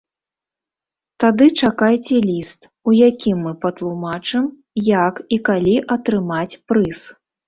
[1.23, 4.47] Тады чакайце ліст, у якім мы патлумачым,
[4.87, 6.99] як і калі атрымаць прыз.